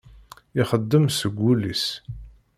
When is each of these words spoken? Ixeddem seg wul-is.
Ixeddem 0.61 1.05
seg 1.17 1.33
wul-is. 1.41 1.85